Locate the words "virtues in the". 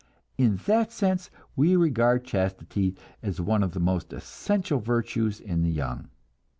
4.87-5.69